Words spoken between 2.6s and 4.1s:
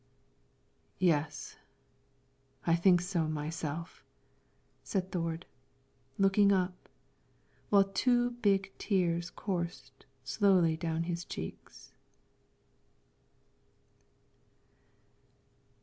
I think so myself,"